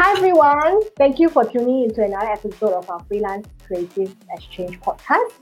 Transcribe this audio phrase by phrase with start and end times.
[0.00, 5.32] Hi everyone, thank you for tuning into another episode of our Freelance Creative Exchange podcast.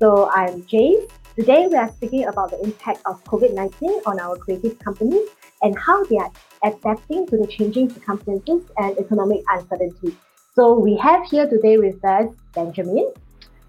[0.00, 1.10] So I'm Jace.
[1.36, 5.28] Today we are speaking about the impact of COVID-19 on our creative companies
[5.60, 6.32] and how they are
[6.64, 10.16] adapting to the changing circumstances and economic uncertainty.
[10.54, 13.12] So we have here today with us Benjamin.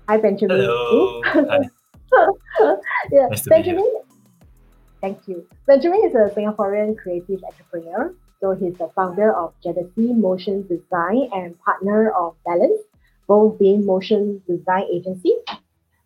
[0.07, 0.55] Hi Benjamin.
[0.57, 1.21] Hello.
[1.25, 1.69] Hi.
[3.11, 3.91] yeah, Nice Benjamin.
[5.01, 5.45] Thank you.
[5.67, 8.15] Benjamin is a Singaporean creative entrepreneur.
[8.43, 12.81] So he's the founder of Jealousy Motion Design and partner of Balance,
[13.25, 15.33] both being motion design agency.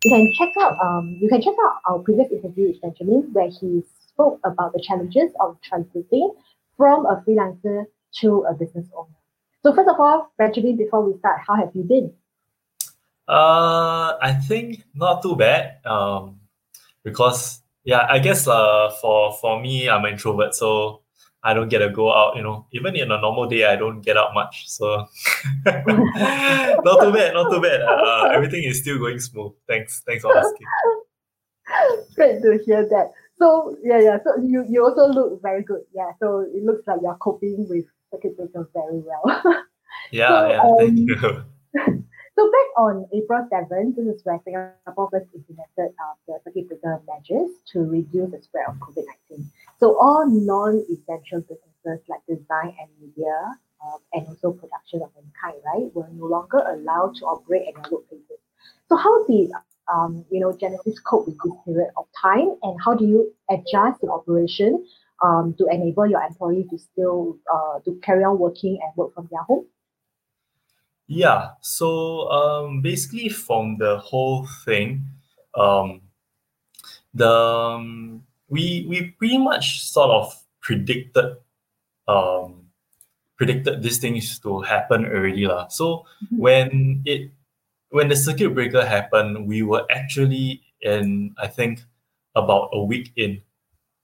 [0.04, 3.50] You can check out um, you can check out our previous interview with Benjamin where
[3.50, 6.30] he spoke about the challenges of transiting
[6.76, 7.86] from a freelancer
[8.20, 9.18] to a business owner.
[9.64, 12.12] So first of all, Benjamin, before we start, how have you been?
[13.26, 15.84] Uh, I think not too bad.
[15.84, 16.38] Um,
[17.02, 21.02] because yeah, I guess uh for for me, I'm an introvert, so
[21.42, 22.36] I don't get to go out.
[22.36, 24.68] You know, even in a normal day, I don't get out much.
[24.68, 25.06] So
[25.66, 27.82] not too bad, not too bad.
[27.82, 29.52] Uh, everything is still going smooth.
[29.66, 30.66] Thanks, thanks for asking.
[32.14, 33.12] Great to hear that.
[33.38, 34.18] So yeah, yeah.
[34.24, 35.82] So you you also look very good.
[35.94, 36.10] Yeah.
[36.20, 39.64] So it looks like you're coping with circuit breaker very well.
[40.10, 40.62] Yeah, So, yeah.
[40.78, 41.16] Thank um, you.
[42.36, 47.02] so back on April 7th, this is where Singapore first implemented uh, the circuit breaker
[47.06, 49.04] measures to reduce the spread of COVID-19.
[49.78, 55.54] So all non-essential businesses like design and media um, and also production of any kind,
[55.64, 58.42] right, were no longer allowed to operate at their workplaces.
[58.88, 59.50] So how did
[59.92, 64.00] um, you know Genesis cope with this period of time, and how do you adjust
[64.00, 64.84] the operation
[65.22, 69.28] um, to enable your employees to still uh, to carry on working and work from
[69.30, 69.66] their home?
[71.06, 71.50] Yeah.
[71.62, 75.06] So um, basically, from the whole thing,
[75.54, 76.02] um,
[77.14, 81.36] the um, we we pretty much sort of predicted
[82.08, 82.68] um,
[83.36, 85.68] predicted these things to happen already lah.
[85.68, 86.38] So Mhm.
[86.38, 86.68] when
[87.04, 87.30] it
[87.90, 91.84] when the circuit breaker happened, we were actually in I think
[92.34, 93.42] about a week in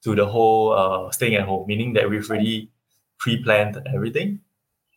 [0.05, 2.69] to the whole uh, staying at home, meaning that we've already
[3.19, 4.41] pre-planned everything.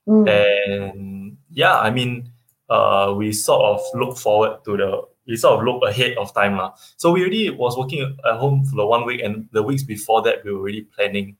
[0.07, 0.27] Mm.
[0.27, 2.31] And yeah, I mean,
[2.69, 4.91] uh, we sort of look forward to the,
[5.27, 6.57] we sort of look ahead of time.
[6.57, 6.73] lah.
[6.95, 10.21] So we already was working at home for the one week, and the weeks before
[10.23, 11.37] that, we were already planning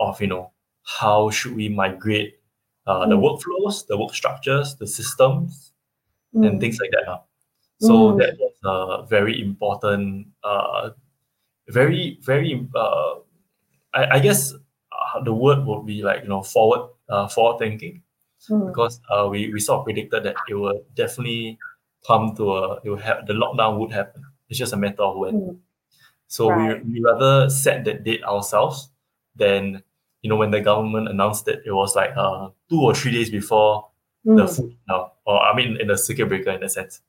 [0.00, 0.52] of, you know,
[0.82, 2.40] how should we migrate
[2.88, 3.22] uh, the Mm.
[3.22, 5.72] workflows, the work structures, the systems,
[6.32, 6.60] and Mm.
[6.60, 7.04] things like that.
[7.04, 7.20] lah.
[7.78, 8.18] So Mm.
[8.18, 10.96] that was a very important, uh,
[11.68, 13.20] very, very, uh,
[13.92, 14.54] I, I guess
[14.88, 18.02] uh, the word would be like, you know, forward, uh, forward thinking
[18.48, 18.72] Mm.
[18.72, 21.58] because uh, we, we sort of predicted that it would definitely
[22.08, 24.24] come to a it would have the lockdown would happen.
[24.48, 25.34] It's just a matter of when.
[25.34, 25.58] Mm.
[26.28, 26.84] So Right.
[26.84, 28.90] we we rather set that date ourselves
[29.36, 29.82] than
[30.22, 33.30] you know when the government announced it, it was like uh two or three days
[33.30, 33.88] before
[34.24, 34.56] the Mm.
[34.56, 37.00] food now, or I mean in the circuit breaker in a sense.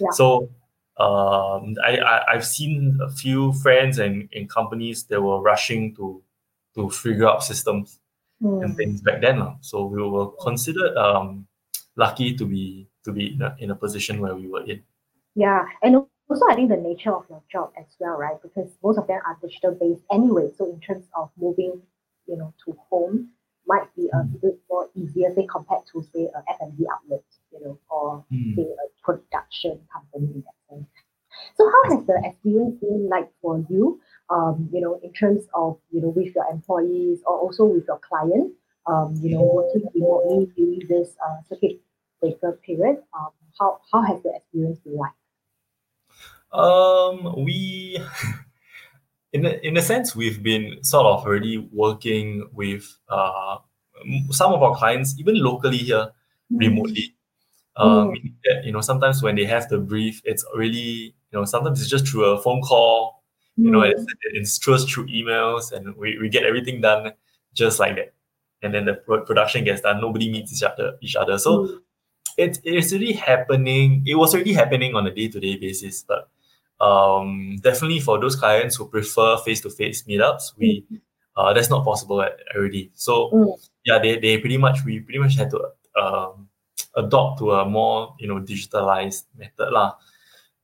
[0.00, 0.10] Yeah.
[0.12, 0.50] So
[0.98, 6.22] um I, I I've seen a few friends and, and companies that were rushing to
[6.74, 7.98] to figure out systems
[8.40, 8.76] and Mm.
[8.76, 9.42] things back then.
[9.60, 11.46] So we were considered um,
[11.96, 14.82] lucky to be to be in a, in a position where we were in.
[15.34, 18.40] Yeah, and also I think the nature of your job as well, right?
[18.42, 20.50] Because most of them are digital based anyway.
[20.56, 21.80] So in terms of moving,
[22.26, 23.30] you know, to home
[23.66, 24.40] might be a Mm.
[24.40, 28.24] bit more easier, say compared to say a F&B outlet, you know, or
[28.56, 30.88] say a production company in that sense.
[31.56, 34.00] So how has the experience been like for you?
[34.30, 37.98] Um, you know, in terms of you know with your employees or also with your
[37.98, 38.52] client,
[38.86, 41.80] um, you know, working remotely during this uh, circuit
[42.20, 42.98] breaker period.
[43.18, 45.12] Um, how how has the experience been like?
[46.52, 47.98] Um, we,
[49.32, 53.58] in a, in a sense, we've been sort of already working with uh,
[54.30, 56.10] some of our clients, even locally here,
[56.50, 57.14] remotely.
[57.76, 58.12] Uh, Mm.
[58.12, 61.80] meaning that, you know, sometimes when they have the brief, it's really, you know, sometimes
[61.80, 63.22] it's just through a phone call,
[63.56, 63.92] you know, Mm.
[63.92, 64.04] it's,
[64.34, 67.12] it's just through emails, and we, we get everything done
[67.54, 68.12] just like that.
[68.62, 70.00] And then the production gets done.
[70.00, 70.98] Nobody meets each other.
[71.00, 71.38] Each other.
[71.38, 71.80] So Mm.
[72.40, 74.02] It it's really happening.
[74.06, 76.28] It was already happening on a day to day basis, but
[76.80, 80.84] um, definitely for those clients who prefer face to face meetups, we
[81.36, 82.24] uh, that's not possible
[82.56, 82.90] already.
[82.94, 83.58] So Mm.
[83.84, 85.60] yeah, they, they pretty much we pretty much had to
[86.00, 86.48] um,
[86.96, 89.94] adopt to a more you know digitalized method lah.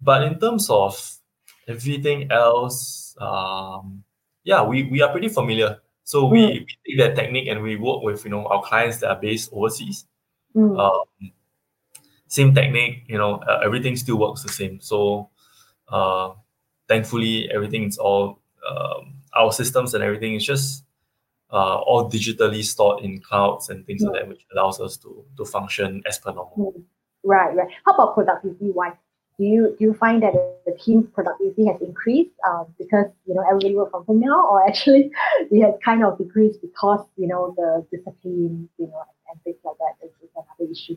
[0.01, 0.97] But in terms of
[1.69, 4.05] everything else, um,
[4.45, 5.81] yeah, we, we are pretty familiar.
[6.05, 6.53] So we, Mm.
[6.67, 9.51] we take that technique and we work with you know our clients that are based
[9.53, 10.07] overseas.
[10.55, 10.79] Mm.
[10.79, 11.05] Um,
[12.29, 14.81] same technique, you know, uh, everything still works the same.
[14.81, 15.31] So
[15.89, 16.31] uh,
[16.89, 20.85] thankfully, everything is all um, our systems and everything is just
[21.53, 25.45] uh, all digitally stored in clouds and things like that, which allows us to to
[25.45, 26.73] function as per normal.
[26.77, 26.83] Mm.
[27.25, 27.69] Right, right.
[27.85, 28.95] How about productivity wise?
[29.39, 30.33] Do you do you find that
[30.65, 34.67] the team productivity has increased um, because you know everybody work from home now, or
[34.67, 35.11] actually
[35.51, 39.77] it has kind of decreased because you know the discipline, you know, and things like
[39.79, 40.97] that is, is another issue?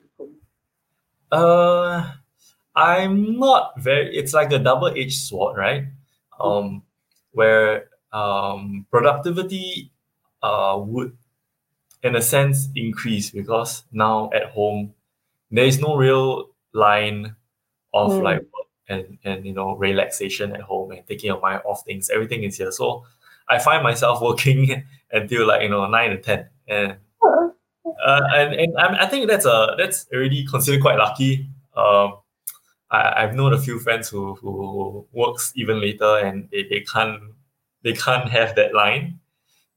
[1.32, 2.12] Uh,
[2.76, 4.16] I'm not very.
[4.16, 5.86] It's like a double-edged sword, right?
[6.40, 6.84] Um,
[7.34, 9.92] where um productivity
[10.42, 11.16] uh would,
[12.04, 14.94] in a sense, increase because now at home
[15.52, 17.36] there is no real line
[17.94, 18.24] of Mm.
[18.24, 22.10] like work and and you know relaxation at home and taking your mind off things.
[22.10, 23.06] Everything is here, so
[23.48, 26.98] I find myself working until like you know nine to ten, and
[28.10, 31.50] uh, and and I, I think that's a that's already considered quite lucky.
[31.76, 32.14] Um,
[32.92, 37.22] I, I've known a few friends who who works even later, and they, they can't
[37.84, 39.20] they can't have that line.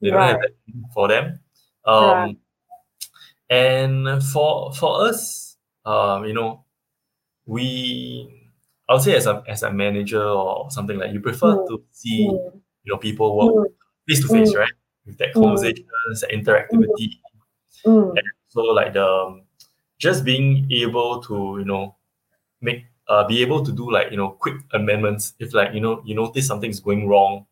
[0.00, 0.50] They don't have Right.
[0.66, 1.40] that for them.
[1.84, 2.36] Um, Right.
[3.50, 6.64] and for for us, um, you know,
[7.46, 8.28] we
[8.88, 11.68] I would say as a as a manager or something like you prefer Mm.
[11.68, 13.72] to see Mm, you know people work mm,
[14.08, 14.58] face to face, Mm.
[14.58, 14.72] right?
[15.06, 15.60] With that Mm.
[15.60, 17.20] that interactivity, mm,
[18.48, 19.42] so like the um,
[19.98, 21.94] just being able to you know
[22.60, 25.34] make uh be able to do like you know quick amendments.
[25.38, 27.46] If like you know you notice something's going wrong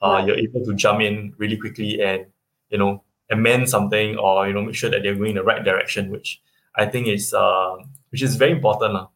[0.00, 2.26] uh you're able to jump in really quickly and
[2.70, 5.64] you know amend something or you know make sure that they're going in the right
[5.64, 6.40] direction which
[6.76, 7.76] i think is uh
[8.10, 9.08] which is very important lah.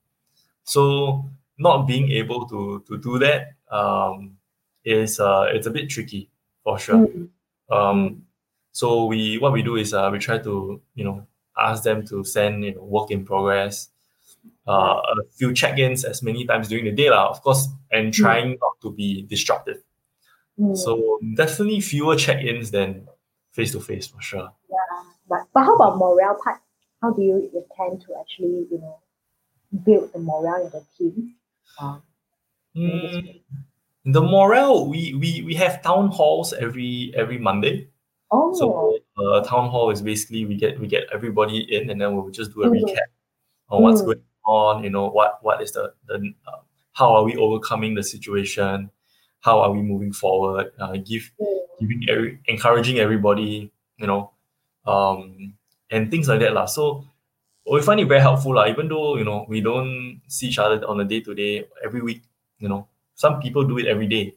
[0.64, 1.24] so
[1.58, 4.36] not being able to to do that um
[4.84, 6.28] is uh it's a bit tricky
[6.64, 7.06] for sure.
[7.06, 7.28] Mm,
[7.70, 8.22] um,
[8.72, 11.26] so we what we do is uh, we try to you know
[11.58, 13.88] ask them to send you know work in progress,
[14.68, 18.50] uh, a few check-ins as many times during the day lah, of course, and trying
[18.60, 19.82] not to be disruptive.
[20.58, 20.76] mm.
[20.76, 23.08] So definitely fewer check-ins than
[23.52, 24.52] face to face for sure.
[24.70, 24.76] Yeah,
[25.28, 26.60] But, but how about morale part?
[27.02, 28.98] How do you intend to actually, you know,
[29.84, 31.34] build the morale in the team?
[31.80, 32.02] Um,
[32.74, 33.42] Mm,
[34.06, 37.88] the morale we, we we have town halls every every Monday.
[38.32, 42.16] Oh, So uh, town hall is basically we get we get everybody in and then
[42.16, 42.82] we'll just do a Mm.
[42.82, 43.08] recap
[43.70, 44.06] on what's Mm.
[44.06, 44.84] going on.
[44.84, 46.60] You know what what is the the uh,
[46.92, 48.90] how are we overcoming the situation?
[49.40, 50.72] How are we moving forward?
[50.78, 53.70] Uh, give mm, giving every, encouraging everybody.
[53.98, 54.30] You know,
[54.86, 55.54] um,
[55.90, 56.66] and things like that lah.
[56.66, 57.04] So
[57.70, 58.66] we find it very helpful lah.
[58.66, 62.02] Even though you know we don't see each other on a day to day every
[62.02, 62.22] week.
[62.58, 64.34] You know, some people do it every day.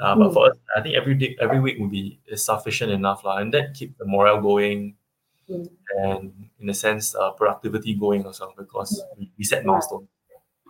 [0.00, 0.34] Uh, but Mm.
[0.34, 3.54] for us, I think every day, every week will be is sufficient enough, lah, and
[3.54, 4.96] that keep the morale going
[5.48, 5.68] mm.
[6.02, 10.08] and, in a sense, uh, productivity going also because we, we set milestones.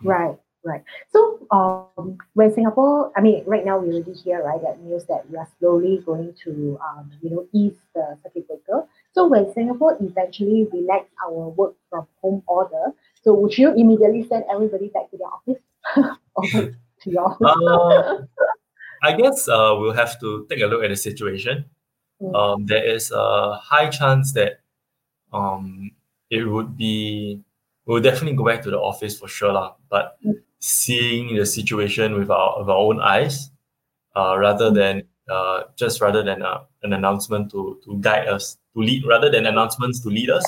[0.03, 0.83] Right, right.
[1.09, 5.27] So, um, when Singapore, I mean, right now we already hear right that news that
[5.29, 8.85] we are slowly going to, um, you know, ease the circuit breaker.
[9.13, 12.93] So, when Singapore eventually relax our work from home order,
[13.23, 15.63] so would you immediately send everybody back to their office
[16.35, 16.43] or
[17.01, 17.41] to your office?
[17.41, 18.43] Uh,
[19.05, 21.65] I guess uh, we'll have to take a look at the situation.
[22.21, 22.33] Mm.
[22.39, 24.51] Um, there is a high chance that
[25.33, 25.91] um,
[26.29, 27.39] it would be
[27.85, 29.77] we'll definitely go back to the office for sure, lah.
[29.93, 30.41] But Mm.
[30.57, 33.51] seeing the situation with our with our own eyes,
[34.17, 34.75] uh, rather Mm.
[34.81, 34.95] than
[35.29, 39.45] uh, just rather than uh, an announcement to to guide us to lead, rather than
[39.45, 40.45] announcements to lead us,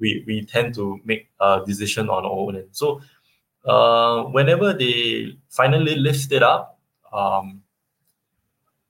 [0.00, 2.56] we we tend to make a decision on our own.
[2.60, 3.00] And so,
[3.64, 6.76] uh, whenever they finally lift it up,
[7.12, 7.63] um,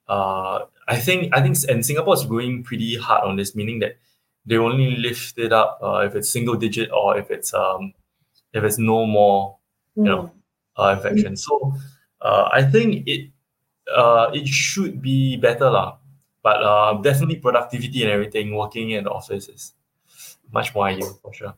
[0.07, 3.97] uh, I think I think and Singapore is going pretty hard on this, meaning that
[4.45, 7.93] they only lift it up uh, if it's single digit or if it's um
[8.53, 9.57] if it's no more
[9.95, 10.31] you know
[10.77, 11.35] uh, infection.
[11.35, 11.73] So
[12.21, 13.31] uh, I think it
[13.93, 15.97] uh, it should be better lah.
[16.43, 19.73] But uh, definitely productivity and everything, working in the office is
[20.53, 21.55] much more ideal for sure.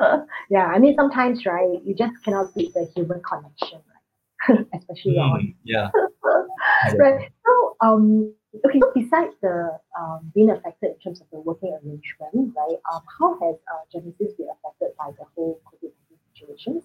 [0.50, 4.66] yeah, I mean, sometimes, right, you just cannot beat the human connection, right?
[4.74, 5.90] Especially on Mm, yeah.
[6.98, 7.30] Right.
[7.44, 8.32] So, um,
[8.64, 8.80] okay.
[8.80, 12.78] So besides the um, being affected in terms of the working arrangement, right?
[12.92, 16.84] Um, how has uh, Genesis been affected by the whole COVID nineteen situations?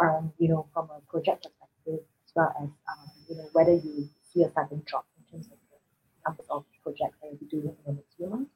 [0.00, 4.08] Um, you know, from a project perspective, as well as um, you know, whether you
[4.22, 5.78] see a sudden drop in terms of the
[6.24, 8.50] numbers of projects that you'll be doing in the next few months.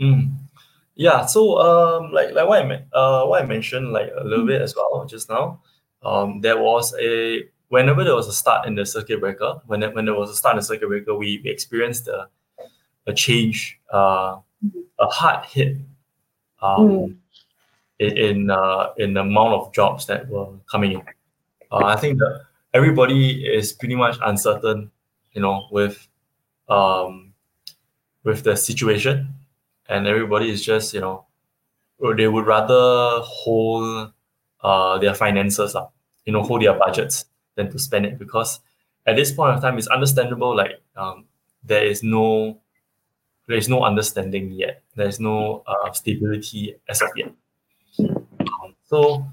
[0.00, 0.32] Mm.
[0.94, 4.48] Yeah, so um, like like what I uh what I mentioned like a little Mm.
[4.48, 5.60] bit as well just now,
[6.02, 9.90] um, there was a whenever there was a start in the circuit breaker, when there,
[9.90, 12.28] when there was a start in the circuit breaker, we, we experienced a
[13.06, 14.36] a change, uh,
[15.00, 15.76] a hard hit,
[16.60, 17.16] um, Mm.
[17.98, 21.02] in in, uh, in the amount of jobs that were coming in.
[21.72, 22.42] Uh, I think that
[22.74, 24.90] everybody is pretty much uncertain,
[25.32, 25.96] you know, with
[26.68, 27.32] um,
[28.22, 29.34] with the situation,
[29.88, 31.24] and everybody is just you know,
[31.98, 34.12] or they would rather hold
[34.60, 35.92] uh, their finances up,
[36.26, 37.24] you know, hold their budgets
[37.56, 38.60] than to spend it because
[39.06, 40.56] at this point of time, it's understandable.
[40.56, 41.24] Like um,
[41.64, 42.58] there is no
[43.46, 44.82] there is no understanding yet.
[44.94, 47.32] There is no uh, stability as of yet.
[47.98, 49.26] Um, so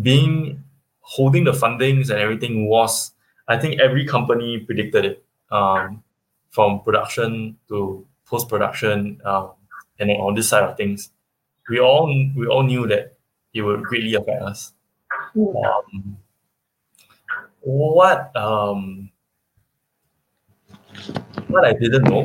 [0.00, 0.62] being
[1.00, 3.12] holding the fundings and everything was,
[3.46, 6.02] I think every company predicted it um,
[6.50, 9.52] from production to post production um,
[9.98, 11.10] and on this side of things.
[11.68, 12.06] We all
[12.36, 13.16] we all knew that
[13.54, 14.72] it would greatly affect us.
[15.36, 16.18] Um,
[17.64, 19.10] what um,
[21.48, 22.22] what I didn't know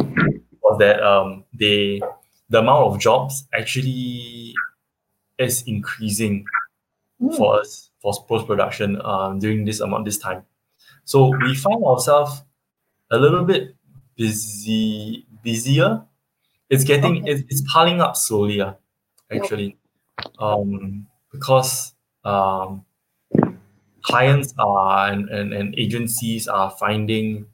[0.62, 2.02] was that um, they
[2.50, 4.54] the amount of jobs actually
[5.38, 6.46] is increasing
[7.22, 7.36] Mm.
[7.36, 10.46] for us for post production um, during this amount this time.
[11.04, 12.44] So we find ourselves
[13.12, 13.76] a little bit
[14.16, 16.02] busy busier.
[16.70, 17.32] It's getting Okay.
[17.32, 18.74] it's, it's piling up slowly, uh,
[19.32, 19.78] actually.
[20.40, 21.94] Um, because
[22.24, 22.86] um,
[24.04, 27.46] clients are and, and, and agencies are finding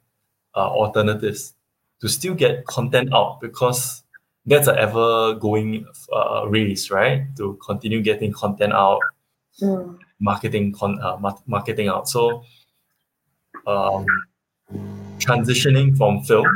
[0.54, 1.54] uh, alternatives
[2.00, 4.02] to still get content out because
[4.46, 7.24] that's an ever going uh, race, right?
[7.36, 9.00] To continue getting content out,
[9.62, 9.98] Mm.
[10.20, 12.08] marketing con- uh, mar- marketing out.
[12.08, 12.44] So
[13.66, 14.04] um,
[15.18, 16.46] transitioning from film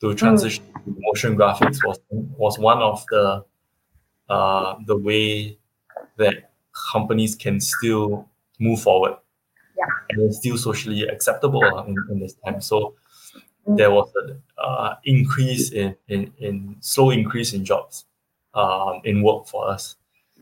[0.00, 3.44] to transition to motion graphics was was one of the
[4.28, 5.58] uh, the way
[6.16, 6.52] that
[6.92, 8.28] companies can still
[8.60, 9.14] move forward
[9.76, 9.86] Yeah.
[10.10, 12.60] and it's still socially acceptable uh, in, in this time.
[12.60, 12.94] So
[13.68, 13.76] Mm.
[13.76, 18.06] there was an uh, increase in, in, in slow increase in jobs
[18.54, 19.96] um, in work for us.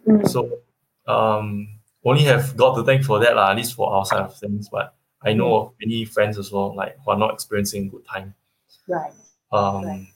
[0.07, 0.23] Mm.
[0.29, 0.61] So
[1.09, 1.67] um,
[2.05, 4.69] only have God to thank for that, lah, at least for our side of things.
[4.71, 8.35] But I know of many friends as well, like who are not experiencing good time.
[8.87, 9.13] Right.
[9.51, 10.07] Um, Right.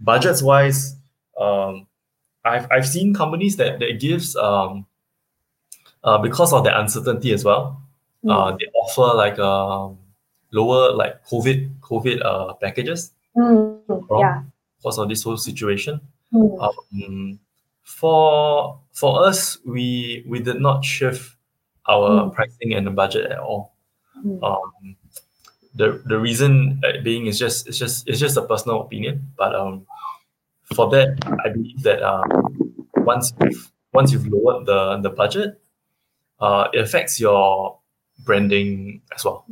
[0.00, 0.96] Budgets wise,
[1.38, 1.86] um,
[2.44, 4.86] I've I've seen companies that that gives um,
[6.04, 7.80] uh, because of the uncertainty as well.
[8.28, 9.96] Uh, they offer like um,
[10.52, 13.80] lower like COVID COVID uh, packages Mm.
[14.18, 14.42] Yeah.
[14.76, 16.00] because of this whole situation.
[16.34, 16.58] Mm.
[16.60, 17.38] Um,
[17.82, 21.36] for for us, we we did not shift
[21.88, 22.34] our Mm.
[22.34, 23.72] pricing and the budget at all.
[24.20, 24.42] Mm.
[24.44, 24.96] Um,
[25.74, 29.54] the the reason uh, being is just it's just it's just a personal opinion, but
[29.54, 29.86] um,
[30.74, 32.26] for that I believe that um,
[33.06, 35.56] once you've once you've lowered the the budget,
[36.40, 37.78] uh, it affects your
[38.24, 39.44] branding as well.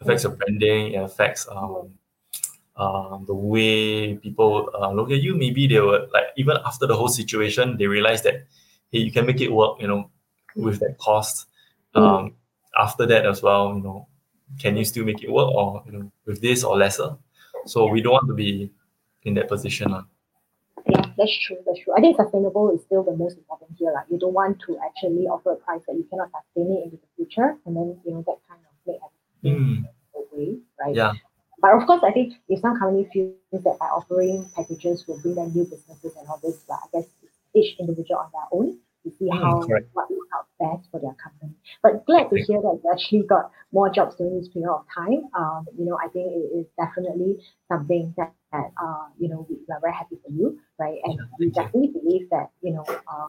[0.00, 0.94] affects your branding.
[0.94, 1.90] It affects um,
[2.76, 5.34] um, the way people uh, look at you.
[5.34, 8.46] Maybe they were like even after the whole situation, they realize that
[8.90, 9.80] hey, you can make it work.
[9.80, 10.10] You know,
[10.56, 11.46] with that cost.
[11.94, 12.34] Um,
[12.72, 14.08] After that as well, you know,
[14.58, 17.16] can you still make it work or you know with this or lesser?
[17.66, 18.72] So we don't want to be
[19.24, 19.92] in that position.
[19.92, 20.04] lah.
[21.16, 21.58] That's true.
[21.66, 21.94] That's true.
[21.96, 23.92] I think sustainable is still the most important here.
[23.92, 26.96] Like you don't want to actually offer a price that you cannot sustain it into
[26.96, 30.94] the future, and then you know that kind of make everything Mm, away, right?
[30.96, 31.12] yeah.
[31.60, 35.08] But of course, I think if some company feels that by offering packages will bring
[35.08, 37.06] them new businesses and all this, but I guess
[37.54, 39.88] each individual on their own to see Mm, how correct.
[39.92, 41.52] what works out best for their company.
[41.82, 45.28] But glad to hear that you actually got more jobs during this period of time.
[45.34, 49.56] Um, you know, I think it is definitely something that, that uh, you know, we,
[49.56, 50.98] we are very happy for you, right?
[51.04, 51.62] And Yeah, we thank you.
[51.62, 53.28] definitely believe that, you know, um,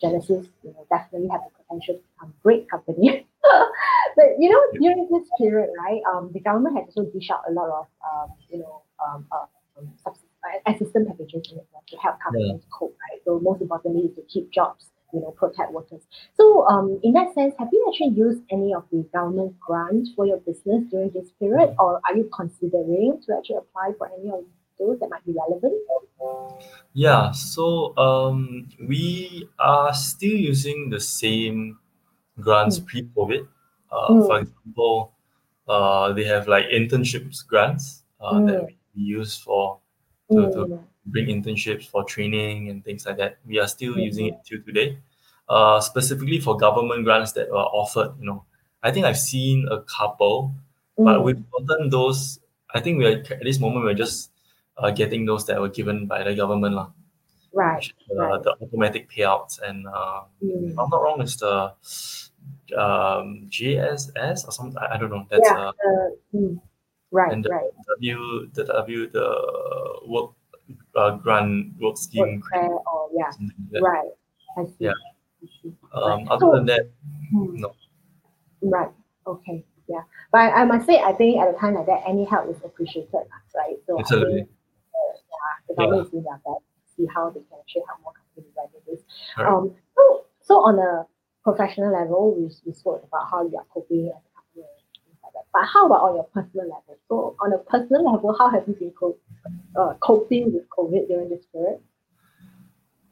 [0.00, 3.26] Genesis, you know, definitely have the potential to become a great company.
[4.16, 7.52] but you know, during this period, right, um, the government has also dished out a
[7.52, 9.46] lot of, um, you know, um, uh,
[9.78, 11.46] um, subs- uh, assistance packages
[11.88, 13.20] to help companies cope, right?
[13.24, 16.02] So most importantly is to keep jobs, you know, protect workers.
[16.36, 20.26] So um, in that sense, have you actually used any of the government grants for
[20.26, 24.42] your business during this period, or are you considering to actually apply for any of
[24.78, 25.74] those that might be relevant?
[26.92, 31.78] Yeah, so um, we are still using the same
[32.40, 33.46] grants pre-COVID.
[33.90, 34.26] Uh, Mm.
[34.26, 35.12] For example,
[35.68, 38.66] uh, they have like internships grants uh, that Mm.
[38.96, 39.78] we use for
[40.32, 43.38] to, to Mm, bring internships for training and things like that.
[43.46, 44.98] We are still using it till today.
[45.48, 48.44] Uh, specifically for government grants that are offered, you know,
[48.82, 50.54] I think I've seen a couple,
[50.96, 52.40] but mm, we've gotten those.
[52.74, 54.30] I think we are at this moment we're just
[54.78, 56.88] uh, getting those that were given by the government, lah.
[57.52, 57.84] right.
[58.10, 58.42] Uh, Right.
[58.42, 60.72] the automatic payouts and uh, Mm.
[60.72, 61.72] if I'm not wrong, it's the
[62.76, 64.78] um, JSS or something.
[64.78, 65.26] I, don't know.
[65.30, 65.68] That's Yeah.
[65.68, 66.60] uh, Uh, mm,
[67.12, 67.32] right.
[67.32, 67.70] and the right.
[68.00, 69.26] W the W the
[70.06, 70.30] work
[70.96, 72.42] uh, grant work Work scheme.
[72.52, 73.30] fair or yeah.
[73.70, 73.82] like.
[73.82, 74.08] Right.
[74.58, 74.74] I see.
[74.78, 74.92] Yeah.
[75.42, 75.72] I see.
[75.92, 76.28] Um, Right.
[76.30, 76.90] other So- than that,
[77.30, 77.56] Hmm.
[77.60, 77.72] no.
[78.62, 78.90] Right.
[79.26, 79.64] Okay.
[79.88, 80.02] Yeah.
[80.32, 83.12] But I must say, I think at a time like that, any help is appreciated,
[83.54, 83.76] right?
[83.86, 84.34] So Absolutely.
[84.44, 86.64] think, uh, yeah, the government is doing their best
[86.96, 89.00] see how they can actually help more companies weather this.
[89.36, 89.46] Right.
[89.48, 91.06] Um, so, so on a
[91.42, 94.30] professional level, we, we spoke about how you are coping as a
[95.34, 95.66] company and things like that.
[95.66, 96.96] But how about on your personal level?
[97.08, 99.18] So on a personal level, how have you been co-
[99.76, 101.80] uh, coping with COVID during this period?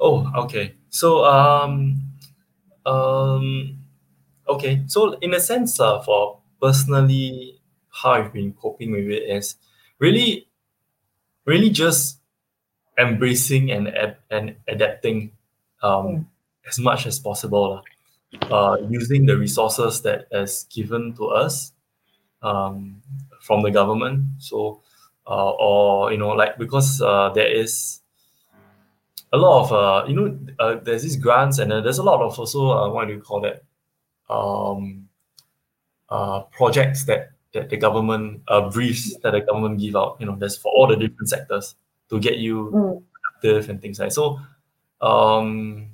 [0.01, 0.75] Oh, okay.
[0.91, 2.03] So um
[2.87, 3.79] um
[4.49, 4.83] okay.
[4.87, 7.61] So in a sense, uh, for personally
[7.91, 9.57] how I've been coping with it is
[9.99, 10.49] really
[11.47, 12.21] really just
[12.99, 15.33] embracing and ad- and adapting
[15.83, 16.27] um Mm.
[16.69, 17.83] as much as possible.
[18.51, 21.72] Uh, using the resources that is given to us
[22.43, 23.03] um,
[23.41, 24.27] from the government.
[24.39, 24.81] So
[25.27, 28.01] uh, or you know like because uh, there is
[29.33, 32.21] a lot of uh, you know uh, there's these grants and then there's a lot
[32.21, 33.63] of also uh, what do you call that
[34.31, 35.09] um,
[36.11, 40.37] uh, projects that that the government uh, briefs that the government give out you know
[40.37, 41.75] there's for all the different sectors
[42.09, 43.03] to get you Mm.
[43.13, 44.39] productive and things like so
[45.01, 45.89] um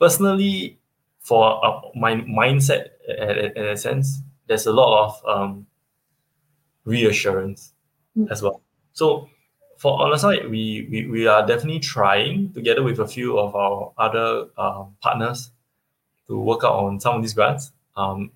[0.00, 0.78] personally
[1.20, 5.66] for uh, my mindset in, in a sense there's a lot of um
[6.84, 7.72] reassurance
[8.16, 8.28] Mm.
[8.32, 8.60] as well
[8.92, 9.28] so
[9.78, 13.54] for on the side we, we we are definitely trying together with a few of
[13.54, 15.52] our other um, partners
[16.26, 18.32] to work out on some of these grants um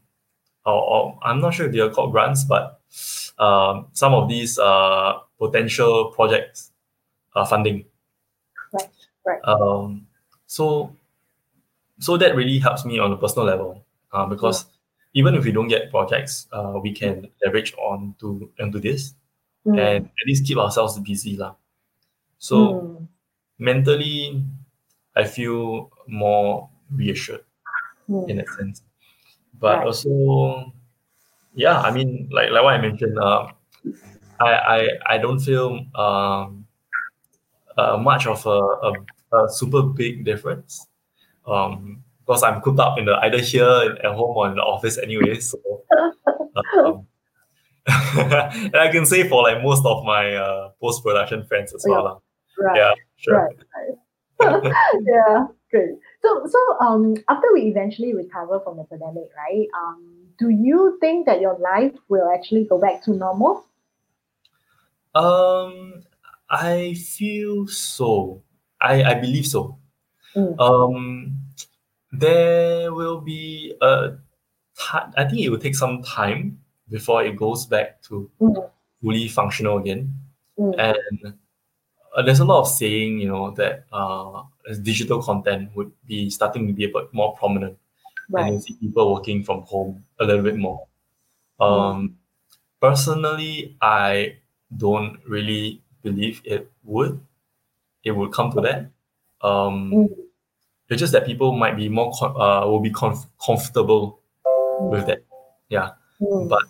[0.65, 2.79] or, or i'm not sure if they are called grants but
[3.41, 6.71] um, some of these uh, potential projects
[7.35, 7.85] uh, funding
[8.73, 8.89] Right,
[9.27, 9.41] right.
[9.43, 10.07] um,
[10.47, 10.95] so
[11.99, 14.67] so that really helps me on a personal level uh, because
[15.15, 19.15] even if we don't get projects uh, we can leverage on to into this
[19.67, 19.79] Mm.
[19.81, 21.57] and at least keep ourselves busy lah.
[22.39, 23.09] so Mm.
[23.59, 24.43] mentally
[25.17, 27.45] i feel more reassured
[28.11, 28.29] Mm.
[28.31, 28.83] in that sense
[29.61, 29.87] but Right.
[29.87, 30.73] also
[31.55, 33.49] yeah i mean like like what i mentioned uh,
[34.41, 34.81] I, I
[35.15, 36.67] i don't feel um
[37.77, 38.93] uh, much of a, a,
[39.37, 40.87] a super big difference
[41.47, 44.99] um because i'm cooped up in the either here at home or in the office
[44.99, 45.59] anyway so
[46.79, 47.07] um,
[47.87, 52.19] and i can say for like most of my uh, post-production friends as well lah.
[52.59, 52.77] Right.
[52.77, 53.57] yeah sure Right.
[53.77, 53.99] right.
[54.41, 55.47] yeah.
[55.71, 55.99] Good.
[56.23, 59.67] So, so um, after we eventually recover from the pandemic, right?
[59.77, 63.67] Um, do you think that your life will actually go back to normal?
[65.15, 66.05] Um,
[66.51, 68.43] I feel so.
[68.81, 69.79] I I believe so.
[70.37, 70.59] Mm.
[70.59, 71.39] Um,
[72.19, 74.17] there will be a
[74.77, 76.59] ti- I think it will take some time
[76.91, 78.71] before it goes back to Mm.
[79.03, 80.13] fully functional again.
[80.59, 80.75] Mm.
[80.79, 81.35] And
[82.17, 84.43] uh, there's a lot of saying, you know, that uh,
[84.83, 87.77] digital content would be starting to be a bit more prominent,
[88.35, 90.87] and you see people working from home a little bit more.
[91.61, 91.65] Mm.
[91.67, 92.19] Um,
[92.81, 94.37] personally, I
[94.77, 97.21] don't really believe it would.
[98.05, 98.81] It would come to that.
[99.41, 100.24] Um, Mm.
[100.89, 104.21] It's just that people might be more com- uh, will be comf- comfortable
[104.93, 105.25] with that.
[105.69, 105.91] Yeah.
[106.21, 106.49] Mm.
[106.49, 106.63] But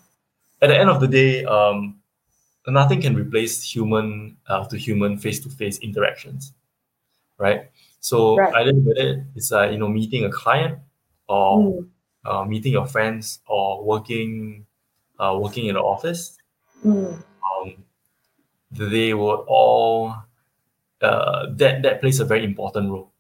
[0.63, 1.99] at the end of the day, um,
[2.67, 6.53] nothing can replace human uh, to human face to face interactions,
[7.39, 7.71] right?
[8.01, 8.55] So Right.
[8.55, 10.79] either whether it's uh, you know meeting a client
[11.29, 11.89] or Mm.
[12.25, 14.65] uh, meeting your friends or working
[15.19, 16.39] uh, working in the office,
[16.85, 17.23] Mm.
[17.43, 17.85] um,
[18.71, 20.15] they would all
[21.03, 23.11] uh, that that plays a very important role.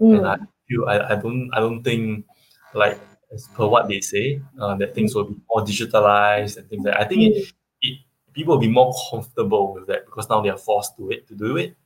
[0.00, 0.26] And Mm.
[0.26, 0.36] I
[0.68, 2.26] feel I, I don't I don't think
[2.74, 2.98] like
[3.32, 6.96] as per what they say uh, that things will be more digitalized and things like
[6.96, 7.36] I think Mm.
[7.36, 7.98] it, it
[8.32, 11.34] people will be more comfortable with that because now they are forced to it to
[11.34, 11.76] do it.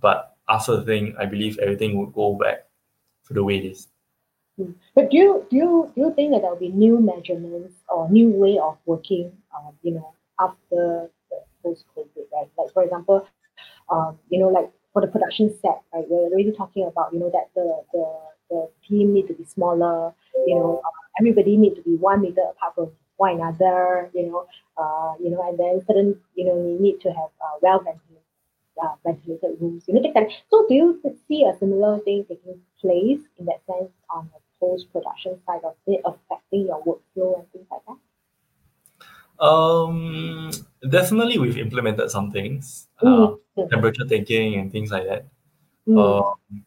[0.00, 2.66] But after the thing, I believe everything will go back
[3.28, 3.88] to the way it is.
[4.60, 4.74] Mm.
[4.94, 8.08] But do you do you do you think that there will be new measurements or
[8.10, 9.32] new way of working?
[9.56, 12.50] Um, you know, after the post COVID, right?
[12.58, 13.26] Like for example,
[13.90, 16.06] um, you know, like for the production set, right?
[16.08, 18.04] We're already talking about you know that the the
[18.48, 20.14] the team need to be smaller.
[20.46, 24.10] You know, uh, everybody need to be one meter apart from one another.
[24.14, 24.46] You know,
[24.78, 28.22] uh, you know, and then certain you know you need to have uh, well ventilated.
[28.82, 30.34] Uh, ventilated rooms, you know, things like that.
[30.50, 34.90] So, do you see a similar thing taking place in that sense on the post
[34.92, 39.44] production side of it, affecting your workflow and things like that?
[39.46, 40.50] Um,
[40.90, 43.38] definitely we've implemented some things, uh, Mm.
[43.70, 45.24] Temperature taking and things like that.
[45.88, 45.98] Mm.
[45.98, 46.64] Um,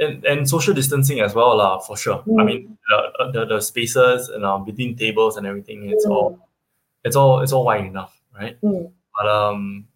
[0.00, 2.18] and, and social distancing as well, lah, for sure.
[2.26, 2.46] I Mm.
[2.46, 6.38] mean, the, the, the spaces and uh, between tables and everything, it's all Mm.
[7.04, 8.60] it's all it's all wide enough, right?
[8.62, 8.90] Mm.
[9.16, 9.86] But um,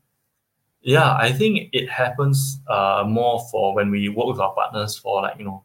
[0.83, 5.23] yeah, I think it happens uh more for when we work with our partners for
[5.23, 5.65] like you know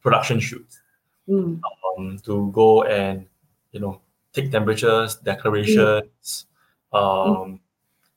[0.00, 0.80] production shoots
[1.28, 1.60] Mm.
[1.60, 3.26] um to go and
[3.72, 4.00] you know
[4.32, 6.46] take temperatures, declarations,
[6.92, 7.60] um,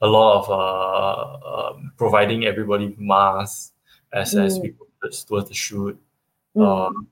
[0.01, 3.71] a lot of uh, um, providing everybody masks
[4.13, 4.85] as as we go
[5.27, 5.97] towards the shoot,
[6.57, 7.07] um,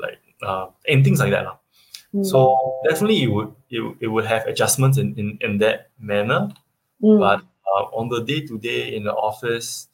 [0.00, 1.44] like uh, and things like that.
[1.44, 1.56] lah.
[2.22, 2.54] So
[2.86, 6.48] definitely it would it, it would have adjustments in, in, in that manner.
[7.02, 7.18] Mm.
[7.18, 9.88] But uh, on the day to day in the office,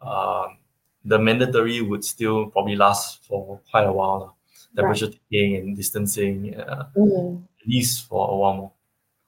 [0.00, 0.56] um,
[1.04, 4.18] the mandatory would still probably last for quite a while.
[4.20, 4.32] lah.
[4.76, 7.44] Temperature taking and distancing, uh, Mm.
[7.44, 8.72] at least for a while more.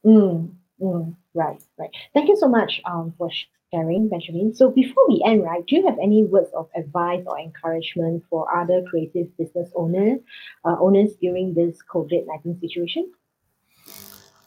[0.04, 0.48] Mm,
[0.80, 1.90] mm, right, right.
[2.14, 3.30] Thank you so much um, for
[3.72, 4.54] sharing, Benjamin.
[4.54, 8.46] So before we end, right, do you have any words of advice or encouragement for
[8.54, 10.20] other creative business owners,
[10.64, 13.10] uh, owners during this COVID nineteen situation?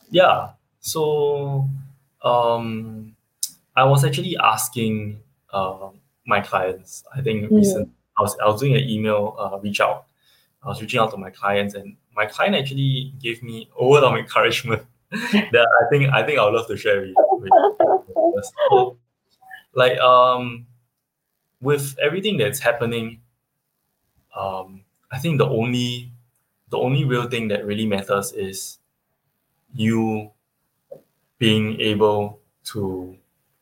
[0.09, 0.51] Yeah.
[0.79, 1.69] So
[2.23, 3.15] um,
[3.75, 5.19] I was actually asking
[5.53, 5.89] uh,
[6.25, 7.03] my clients.
[7.15, 7.57] I think Mm.
[7.57, 10.05] recent I was I was doing an email uh, reach out.
[10.63, 14.03] I was reaching out to my clients, and my client actually gave me a word
[14.03, 14.83] of encouragement
[15.51, 17.15] that I think I think I would love to share with.
[17.39, 18.97] with so,
[19.73, 20.67] like um,
[21.61, 23.21] with everything that's happening,
[24.35, 26.11] um, I think the only
[26.69, 28.79] the only real thing that really matters is
[29.75, 30.31] you
[31.37, 33.17] being able to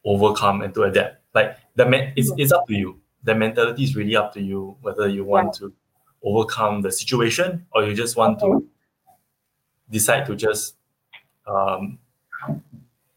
[0.06, 1.22] overcome and to adapt.
[1.34, 3.00] Like the me- it's, it's up to you.
[3.24, 5.54] The mentality is really up to you whether you want Right.
[5.56, 5.74] to
[6.24, 8.68] overcome the situation or you just want to
[9.90, 10.76] decide to just
[11.50, 12.00] um,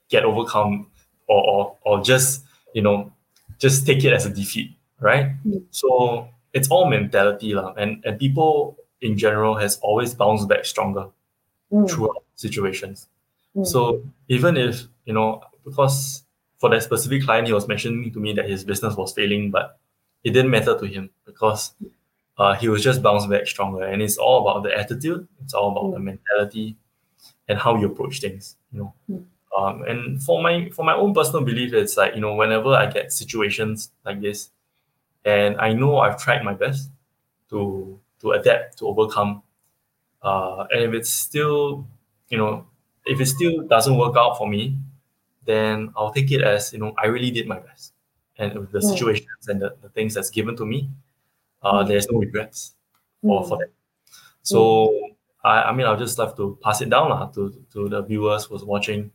[0.08, 0.86] get overcome
[1.28, 3.12] or, or or just you know
[3.58, 5.32] just take it as a defeat, right?
[5.46, 5.62] Mm.
[5.70, 11.06] So it's all mentality lah, and and people in general has always bounced back stronger
[11.72, 13.08] Mm, throughout situations.
[13.56, 16.22] mm, So even if you know, because
[16.60, 19.78] for that specific client, he was mentioning to me that his business was failing, but
[20.24, 21.72] it didn't matter to him because
[22.38, 23.84] uh, he was just bounced back stronger.
[23.84, 25.26] And it's all about the attitude.
[25.42, 26.76] It's all about the mentality
[27.48, 28.56] and how you approach things.
[28.72, 28.94] You know.
[29.10, 29.24] Mm.
[29.56, 32.86] Um, and for my for my own personal belief, it's like you know, whenever I
[32.86, 34.50] get situations like this,
[35.24, 36.90] and I know I've tried my best
[37.50, 39.42] to to adapt to overcome
[40.22, 41.86] uh, and if it's still
[42.28, 42.66] you know
[43.06, 44.76] if it still doesn't work out for me
[45.44, 47.92] then i'll take it as you know i really did my best
[48.38, 48.90] and with the Mm.
[48.92, 50.88] situations and the, the things that's given to me
[51.62, 51.88] uh, Mm.
[51.88, 52.74] there's no regrets
[53.22, 53.70] for, mm, for that
[54.42, 55.11] so
[55.44, 58.44] I, I mean i'll just have to pass it down lah, to, to the viewers
[58.44, 59.10] who's watching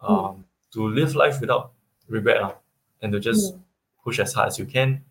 [0.00, 1.72] um, to live life without
[2.08, 2.54] regret lah,
[3.02, 3.60] and to just mm,
[4.04, 5.04] push as hard as you can.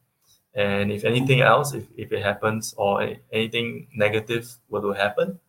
[0.53, 5.39] And if anything else, if, if it happens or anything negative were to happen,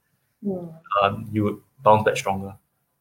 [0.45, 0.75] mm.
[1.03, 2.55] um, you would bounce back stronger.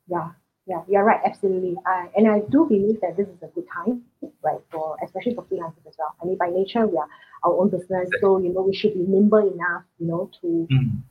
[0.07, 0.31] Yeah,
[0.67, 1.75] yeah, you're right, absolutely.
[1.85, 4.01] I, and I do believe that this is a good time,
[4.43, 6.13] right, for especially for freelancers as well.
[6.21, 7.07] I mean, by nature, we are
[7.45, 10.67] our own business, so you know we should be nimble enough, you know, to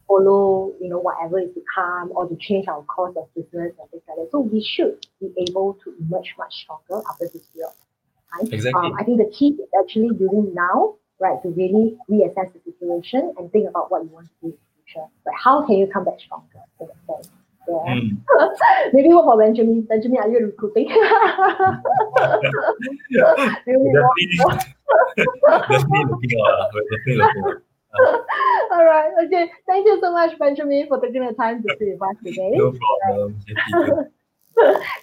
[0.07, 3.91] follow, you know, whatever is to come or to change our course of business and
[3.91, 4.29] things like that.
[4.31, 7.71] So we should be able to emerge much stronger after this period.
[7.71, 8.53] of time.
[8.53, 8.91] Exactly.
[8.91, 13.33] Um, I think the key is actually using now, right, to really reassess the situation
[13.39, 15.07] and think about what you want to do in the future.
[15.25, 15.37] Right?
[15.43, 16.61] How can you come back stronger?
[16.79, 17.31] sense?
[17.85, 17.95] Yeah.
[17.95, 18.19] Mm.
[18.93, 19.83] Maybe what for Benjamin?
[19.83, 20.89] Benjamin, are you recruiting?
[23.67, 24.27] really definitely,
[25.69, 26.73] definitely looking out.
[26.73, 27.63] definitely looking out.
[28.73, 29.11] All right.
[29.25, 29.51] Okay.
[29.67, 32.51] Thank you so much, Benjamin, for taking the time to be with us today.
[32.53, 33.41] No problem.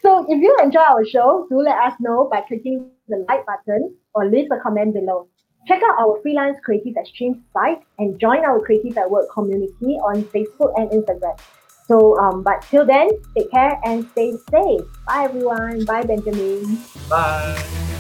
[0.02, 3.96] So if you enjoy our show, do let us know by clicking the like button
[4.14, 5.28] or leave a comment below.
[5.68, 10.24] Check out our freelance creative exchange site and join our creative at work community on
[10.26, 11.40] Facebook and Instagram.
[11.88, 14.88] So um, but till then, take care and stay safe.
[15.06, 15.86] Bye everyone.
[15.86, 16.80] Bye Benjamin.
[17.10, 17.93] Bye.